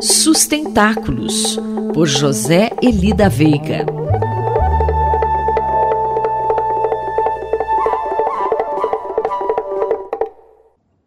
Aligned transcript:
Sustentáculos, 0.00 1.58
por 1.94 2.06
José 2.06 2.70
Elida 2.82 3.30
Veiga. 3.30 3.86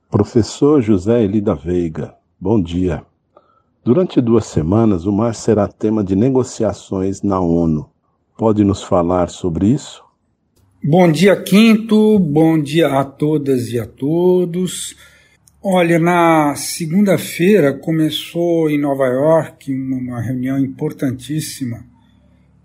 Professor 0.10 0.82
José 0.82 1.24
Elida 1.24 1.54
Veiga, 1.54 2.16
bom 2.40 2.60
dia. 2.60 3.04
Durante 3.86 4.20
duas 4.20 4.46
semanas, 4.46 5.06
o 5.06 5.12
mar 5.12 5.36
será 5.36 5.68
tema 5.68 6.04
de 6.04 6.16
negociações 6.16 7.22
na 7.22 7.40
ONU. 7.40 7.88
Pode 8.36 8.64
nos 8.64 8.82
falar 8.82 9.30
sobre 9.30 9.68
isso? 9.68 10.04
Bom 10.84 11.12
dia, 11.12 11.36
Quinto. 11.44 12.18
Bom 12.18 12.60
dia 12.60 12.88
a 13.00 13.06
todas 13.06 13.70
e 13.70 13.80
a 13.80 13.86
todos. 13.86 14.96
Olha, 15.62 16.00
na 16.00 16.56
segunda-feira 16.56 17.74
começou 17.74 18.70
em 18.70 18.80
Nova 18.80 19.06
York 19.08 19.70
uma 19.74 20.22
reunião 20.22 20.58
importantíssima 20.58 21.86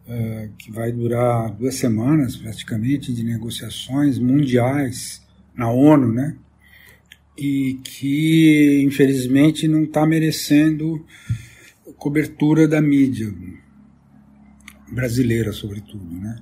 uh, 0.06 0.48
que 0.56 0.70
vai 0.70 0.92
durar 0.92 1.50
duas 1.50 1.74
semanas 1.74 2.36
praticamente 2.36 3.12
de 3.12 3.24
negociações 3.24 4.16
mundiais 4.20 5.20
na 5.56 5.68
ONU, 5.72 6.12
né? 6.12 6.36
E 7.36 7.80
que 7.82 8.80
infelizmente 8.86 9.66
não 9.66 9.82
está 9.82 10.06
merecendo 10.06 11.04
cobertura 11.96 12.68
da 12.68 12.80
mídia 12.80 13.34
brasileira, 14.92 15.52
sobretudo, 15.52 16.14
né? 16.14 16.36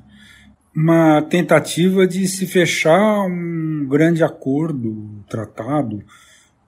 Uma 0.77 1.23
tentativa 1.23 2.07
de 2.07 2.29
se 2.29 2.47
fechar 2.47 3.23
um 3.25 3.87
grande 3.89 4.23
acordo, 4.23 5.25
tratado 5.31 6.05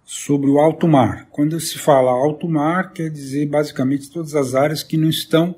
sobre 0.05 0.51
o 0.51 0.59
alto 0.59 0.87
mar. 0.87 1.27
Quando 1.31 1.59
se 1.59 1.79
fala 1.79 2.11
alto 2.11 2.49
mar, 2.49 2.93
quer 2.93 3.11
dizer 3.11 3.47
basicamente 3.47 4.11
todas 4.11 4.35
as 4.35 4.55
áreas 4.55 4.83
que 4.83 4.97
não 4.97 5.09
estão 5.09 5.55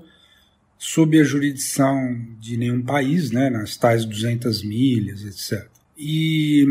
sob 0.79 1.19
a 1.19 1.25
jurisdição 1.25 2.17
de 2.39 2.57
nenhum 2.57 2.83
país, 2.83 3.31
né, 3.31 3.51
nas 3.51 3.77
tais 3.77 4.05
200 4.05 4.63
milhas, 4.63 5.25
etc. 5.25 5.67
E 5.99 6.67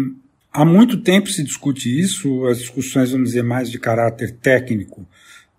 há 0.54 0.64
muito 0.64 0.98
tempo 0.98 1.30
se 1.30 1.44
discute 1.44 2.00
isso, 2.00 2.46
as 2.46 2.60
discussões, 2.60 3.12
vamos 3.12 3.30
dizer, 3.30 3.44
mais 3.44 3.70
de 3.70 3.80
caráter 3.80 4.32
técnico, 4.36 5.06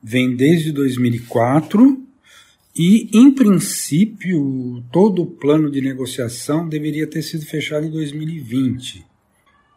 vêm 0.03 0.35
desde 0.35 0.73
2004 0.73 2.03
e, 2.79 3.09
em 3.13 3.33
princípio, 3.33 4.85
todo 4.93 5.23
o 5.23 5.27
plano 5.27 5.71
de 5.71 5.81
negociação 5.81 6.69
deveria 6.69 7.07
ter 7.07 7.23
sido 7.23 7.45
fechado 7.45 7.87
em 7.87 7.91
2020. 7.91 9.05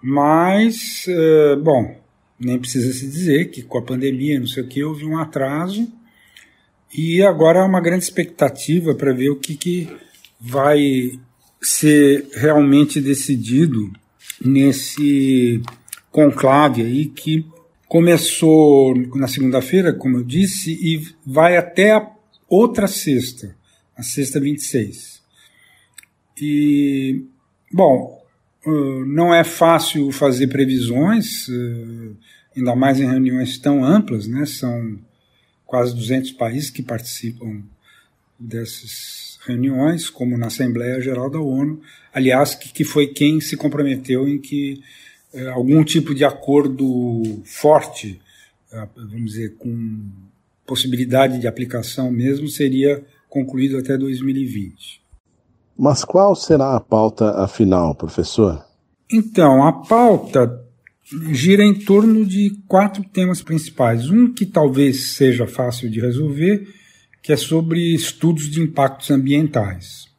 Mas, 0.02 1.06
eh, 1.08 1.56
bom, 1.56 2.00
nem 2.40 2.58
precisa 2.58 2.94
se 2.94 3.08
dizer 3.08 3.52
que 3.52 3.62
com 3.62 3.78
a 3.78 3.84
pandemia, 3.84 4.40
não 4.40 4.48
sei 4.48 4.64
o 4.64 4.68
que, 4.68 4.84
houve 4.84 5.06
um 5.06 5.18
atraso 5.18 5.92
e 6.94 7.22
agora 7.22 7.62
há 7.62 7.66
uma 7.66 7.82
grande 7.82 8.04
expectativa 8.04 8.95
para 8.95 9.14
ver 9.14 9.30
o 9.30 9.36
que, 9.36 9.56
que 9.56 9.90
vai 10.40 11.20
ser 11.62 12.28
realmente 12.34 13.02
decidido 13.02 13.92
nesse 14.44 15.62
conclave 16.12 16.82
aí 16.82 17.06
que 17.08 17.45
começou 17.88 18.95
na 19.16 19.28
segunda-feira, 19.28 19.94
como 19.94 20.17
eu 20.17 20.23
disse, 20.23 20.72
e 20.72 21.08
vai 21.26 21.58
até 21.58 21.92
a 21.92 22.10
outra 22.48 22.88
sexta, 22.88 23.56
a 23.98 24.04
sexta 24.04 24.40
26. 24.40 25.22
E, 26.42 27.26
bom, 27.72 28.19
não 29.06 29.34
é 29.34 29.44
fácil 29.44 30.12
fazer 30.12 30.48
previsões, 30.48 31.48
uh, 31.48 32.16
ainda 32.56 32.76
mais 32.76 33.00
em 33.00 33.06
reuniões 33.06 33.58
tão 33.58 33.84
amplas, 33.84 34.28
né? 34.28 34.45
São 34.45 35.00
quase 35.66 35.95
200 35.95 36.31
países 36.31 36.70
que 36.70 36.81
participam 36.81 37.61
dessas 38.39 39.39
reuniões, 39.45 40.09
como 40.09 40.38
na 40.38 40.48
Assembleia 40.48 41.02
Geral 41.02 41.30
da 41.30 41.39
ONU, 41.39 41.81
aliás, 42.14 42.55
que, 42.55 42.71
que 42.71 42.83
foi 42.83 43.08
quem 43.08 43.39
se 43.39 43.55
comprometeu 43.55 44.27
em 44.27 44.39
que 44.39 44.82
uh, 45.33 45.49
algum 45.49 45.83
tipo 45.83 46.14
de 46.14 46.23
acordo 46.23 47.42
forte, 47.44 48.20
vamos 48.95 49.32
dizer, 49.32 49.55
com 49.58 50.10
possibilidade 50.65 51.39
de 51.39 51.48
aplicação 51.48 52.11
mesmo, 52.11 52.48
seria 52.48 53.04
concluído 53.27 53.77
até 53.77 53.98
2020. 53.98 55.02
Mas 55.80 56.04
qual 56.04 56.36
será 56.36 56.76
a 56.76 56.82
pauta 56.82 57.42
afinal, 57.42 57.95
professor? 57.95 58.66
Então, 59.10 59.66
a 59.66 59.72
pauta 59.72 60.62
gira 61.32 61.64
em 61.64 61.73
torno 61.73 62.26
de 62.26 62.62
quatro 62.67 63.02
temas 63.02 63.42
principais. 63.42 64.10
Um 64.10 64.34
que 64.34 64.45
talvez 64.45 65.14
seja 65.14 65.48
fácil 65.48 65.89
de 65.89 66.02
resolver, 66.02 66.68
que 67.23 67.32
é 67.32 67.38
sobre 67.38 67.95
estudos 67.95 68.52
de 68.52 68.60
impactos 68.60 69.10
ambientais. 69.10 70.10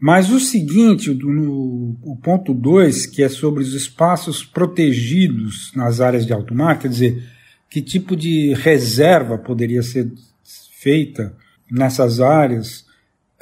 Mas 0.00 0.30
o 0.30 0.40
seguinte, 0.40 1.14
no, 1.14 1.96
o 2.02 2.18
ponto 2.20 2.52
2, 2.52 3.06
que 3.06 3.22
é 3.22 3.28
sobre 3.28 3.62
os 3.62 3.72
espaços 3.72 4.42
protegidos 4.44 5.70
nas 5.76 6.00
áreas 6.00 6.26
de 6.26 6.32
alto 6.32 6.52
mar, 6.52 6.76
quer 6.76 6.88
dizer, 6.88 7.22
que 7.70 7.80
tipo 7.80 8.16
de 8.16 8.52
reserva 8.54 9.38
poderia 9.38 9.80
ser 9.80 10.12
feita 10.80 11.36
nessas 11.70 12.20
áreas 12.20 12.84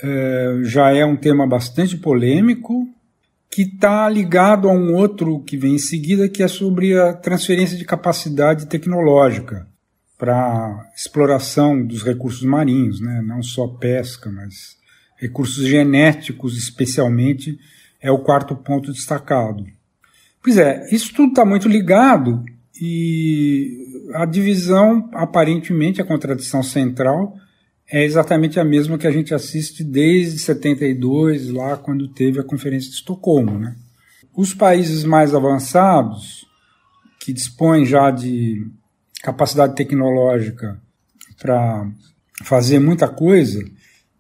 é, 0.01 0.61
já 0.63 0.91
é 0.91 1.05
um 1.05 1.17
tema 1.17 1.47
bastante 1.47 1.97
polêmico, 1.97 2.89
que 3.51 3.63
está 3.63 4.09
ligado 4.09 4.69
a 4.69 4.73
um 4.73 4.95
outro 4.95 5.41
que 5.41 5.57
vem 5.57 5.75
em 5.75 5.79
seguida, 5.79 6.29
que 6.29 6.43
é 6.43 6.49
sobre 6.49 6.99
a 6.99 7.13
transferência 7.13 7.77
de 7.77 7.85
capacidade 7.85 8.67
tecnológica 8.67 9.67
para 10.17 10.91
exploração 10.97 11.85
dos 11.85 12.03
recursos 12.03 12.43
marinhos, 12.45 13.01
né? 13.01 13.21
não 13.21 13.43
só 13.43 13.67
pesca, 13.67 14.31
mas 14.31 14.77
recursos 15.19 15.67
genéticos, 15.67 16.57
especialmente, 16.57 17.59
é 18.01 18.11
o 18.11 18.21
quarto 18.21 18.57
ponto 18.57 18.93
destacado. 18.93 19.67
Pois 20.43 20.57
é, 20.57 20.89
isso 20.91 21.13
tudo 21.15 21.31
está 21.31 21.45
muito 21.45 21.69
ligado 21.69 22.43
e 22.81 24.09
a 24.15 24.25
divisão, 24.25 25.11
aparentemente, 25.13 26.01
a 26.01 26.05
contradição 26.05 26.63
central 26.63 27.37
é 27.93 28.03
exatamente 28.03 28.59
a 28.59 28.65
mesma 28.65 28.97
que 28.97 29.07
a 29.07 29.11
gente 29.11 29.35
assiste 29.35 29.85
desde 29.85 30.39
72, 30.39 31.51
lá 31.51 31.77
quando 31.77 32.09
teve 32.09 32.41
a 32.41 32.45
Conferência 32.45 32.89
de 32.89 32.97
Estocolmo. 32.97 33.59
Né? 33.59 33.77
Os 34.35 34.55
países 34.55 35.05
mais 35.05 35.35
avançados, 35.35 36.47
que 37.21 37.35
dispõem 37.35 37.85
já 37.85 38.11
de 38.11 38.67
capacidade 39.23 39.75
tecnológica 39.75 40.81
para 41.39 41.87
fazer 42.43 42.79
muita 42.79 43.07
coisa, 43.07 43.63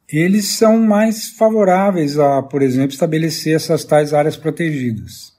eles 0.06 0.48
são 0.48 0.78
mais 0.78 1.30
favoráveis 1.30 2.18
a, 2.18 2.42
por 2.42 2.60
exemplo, 2.60 2.92
estabelecer 2.92 3.56
essas 3.56 3.86
tais 3.86 4.12
áreas 4.12 4.36
protegidas, 4.36 5.32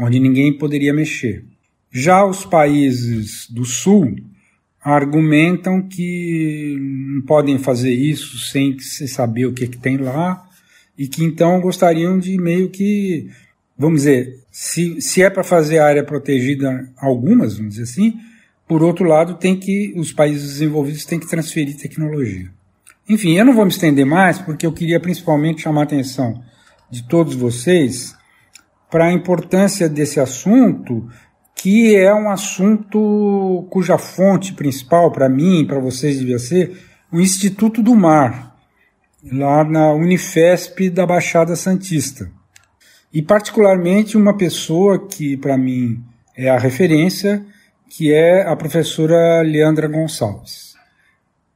onde 0.00 0.18
ninguém 0.18 0.58
poderia 0.58 0.92
mexer. 0.92 1.44
Já 1.92 2.26
os 2.26 2.44
países 2.44 3.48
do 3.48 3.64
Sul, 3.64 4.12
argumentam 4.84 5.80
que 5.80 6.76
não 6.78 7.22
podem 7.22 7.58
fazer 7.58 7.92
isso 7.92 8.38
sem 8.38 8.78
se 8.78 9.08
saber 9.08 9.46
o 9.46 9.54
que, 9.54 9.66
que 9.66 9.78
tem 9.78 9.96
lá 9.96 10.46
e 10.96 11.08
que 11.08 11.24
então 11.24 11.58
gostariam 11.60 12.18
de 12.18 12.36
meio 12.36 12.68
que, 12.68 13.30
vamos 13.78 14.02
dizer, 14.02 14.40
se, 14.50 15.00
se 15.00 15.22
é 15.22 15.30
para 15.30 15.42
fazer 15.42 15.78
área 15.78 16.04
protegida 16.04 16.86
algumas, 16.98 17.56
vamos 17.56 17.74
dizer 17.74 17.84
assim, 17.84 18.14
por 18.68 18.82
outro 18.82 19.06
lado, 19.06 19.34
tem 19.34 19.58
que 19.58 19.94
os 19.96 20.12
países 20.12 20.52
desenvolvidos 20.52 21.06
têm 21.06 21.18
que 21.18 21.28
transferir 21.28 21.76
tecnologia. 21.76 22.50
Enfim, 23.08 23.36
eu 23.36 23.44
não 23.44 23.54
vou 23.54 23.64
me 23.64 23.70
estender 23.70 24.06
mais 24.06 24.38
porque 24.38 24.66
eu 24.66 24.72
queria 24.72 25.00
principalmente 25.00 25.62
chamar 25.62 25.82
a 25.82 25.84
atenção 25.84 26.42
de 26.90 27.06
todos 27.08 27.34
vocês 27.34 28.14
para 28.90 29.06
a 29.06 29.12
importância 29.12 29.88
desse 29.88 30.20
assunto 30.20 31.08
que 31.64 31.96
é 31.96 32.14
um 32.14 32.28
assunto 32.28 33.66
cuja 33.70 33.96
fonte 33.96 34.52
principal 34.52 35.10
para 35.10 35.30
mim, 35.30 35.66
para 35.66 35.78
vocês 35.78 36.18
devia 36.18 36.38
ser 36.38 36.76
o 37.10 37.18
Instituto 37.18 37.82
do 37.82 37.94
Mar, 37.94 38.54
lá 39.32 39.64
na 39.64 39.94
Unifesp 39.94 40.90
da 40.90 41.06
Baixada 41.06 41.56
Santista. 41.56 42.30
E 43.10 43.22
particularmente 43.22 44.14
uma 44.14 44.36
pessoa 44.36 45.08
que 45.08 45.38
para 45.38 45.56
mim 45.56 46.04
é 46.36 46.50
a 46.50 46.58
referência, 46.58 47.42
que 47.88 48.12
é 48.12 48.46
a 48.46 48.54
professora 48.54 49.40
Leandra 49.40 49.88
Gonçalves. 49.88 50.74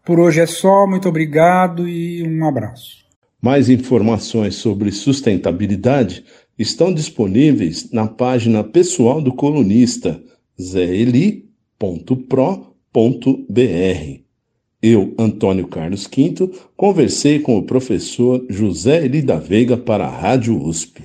Por 0.06 0.18
hoje 0.18 0.40
é 0.40 0.46
só, 0.46 0.86
muito 0.86 1.06
obrigado 1.06 1.86
e 1.86 2.26
um 2.26 2.48
abraço. 2.48 3.04
Mais 3.42 3.68
informações 3.68 4.54
sobre 4.54 4.90
sustentabilidade 4.90 6.24
estão 6.58 6.92
disponíveis 6.92 7.90
na 7.92 8.06
página 8.06 8.64
pessoal 8.64 9.22
do 9.22 9.32
colunista 9.32 10.20
zeli.pro.br. 10.60 11.48
Eu, 14.80 15.14
Antônio 15.18 15.66
Carlos 15.66 16.06
Quinto, 16.06 16.50
conversei 16.76 17.40
com 17.40 17.56
o 17.56 17.62
professor 17.62 18.44
José 18.48 19.04
Eli 19.04 19.22
da 19.22 19.36
Veiga 19.36 19.76
para 19.76 20.06
a 20.06 20.10
Rádio 20.10 20.60
USP. 20.60 21.02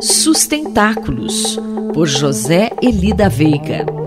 Sustentáculos, 0.00 1.58
por 1.92 2.06
José 2.06 2.70
Eli 2.82 3.12
da 3.12 3.28
Veiga. 3.28 4.05